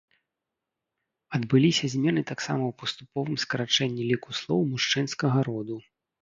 [1.37, 5.77] Адбыліся змены таксама ў паступовым скарачэнні ліку слоў мужчынскага роду.